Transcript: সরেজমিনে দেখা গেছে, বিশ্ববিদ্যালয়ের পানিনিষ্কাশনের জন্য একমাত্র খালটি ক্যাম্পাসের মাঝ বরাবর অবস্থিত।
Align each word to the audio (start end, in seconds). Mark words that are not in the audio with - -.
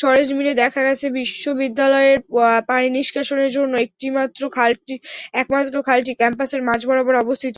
সরেজমিনে 0.00 0.52
দেখা 0.62 0.80
গেছে, 0.86 1.06
বিশ্ববিদ্যালয়ের 1.18 2.18
পানিনিষ্কাশনের 2.70 3.50
জন্য 3.56 3.72
একমাত্র 5.34 5.74
খালটি 5.86 6.12
ক্যাম্পাসের 6.20 6.62
মাঝ 6.68 6.80
বরাবর 6.88 7.14
অবস্থিত। 7.16 7.46